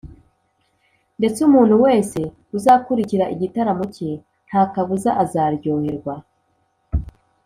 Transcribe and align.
ndetse 1.19 1.39
umuntu 1.47 1.75
wese 1.85 2.19
uzakurikira 2.57 3.25
igitaramo 3.33 3.85
cye 3.95 4.09
nta 4.47 4.61
kabuza 4.73 5.11
azaryoherwa. 5.23 6.13